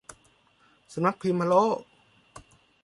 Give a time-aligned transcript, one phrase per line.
[0.93, 1.63] สำนักพิมพ์พะโล้